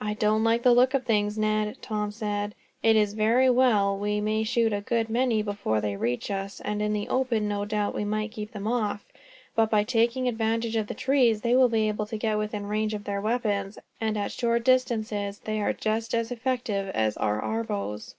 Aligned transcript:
"I 0.00 0.14
don't 0.14 0.44
like 0.44 0.62
the 0.62 0.72
look 0.72 0.94
of 0.94 1.04
things, 1.04 1.36
Ned," 1.36 1.82
Tom 1.82 2.12
said. 2.12 2.54
"It 2.84 2.94
is 2.94 3.14
all 3.14 3.16
very 3.16 3.50
well. 3.50 3.98
We 3.98 4.20
may 4.20 4.44
shoot 4.44 4.72
a 4.72 4.80
good 4.80 5.10
many 5.10 5.42
before 5.42 5.80
they 5.80 5.96
reach 5.96 6.30
us, 6.30 6.60
and 6.60 6.80
in 6.80 6.92
the 6.92 7.08
open 7.08 7.48
no 7.48 7.64
doubt 7.64 7.92
we 7.96 8.04
might 8.04 8.30
keep 8.30 8.52
them 8.52 8.68
off. 8.68 9.04
But 9.56 9.68
by 9.68 9.82
taking 9.82 10.28
advantage 10.28 10.76
of 10.76 10.86
the 10.86 10.94
trees, 10.94 11.40
they 11.40 11.56
will 11.56 11.68
be 11.68 11.88
able 11.88 12.06
to 12.06 12.16
get 12.16 12.38
within 12.38 12.68
range 12.68 12.94
of 12.94 13.02
their 13.02 13.20
weapons; 13.20 13.76
and 14.00 14.16
at 14.16 14.30
short 14.30 14.64
distances, 14.64 15.40
they 15.40 15.60
are 15.60 15.72
just 15.72 16.14
as 16.14 16.30
effective 16.30 16.88
as 16.90 17.16
are 17.16 17.40
our 17.42 17.64
bows." 17.64 18.14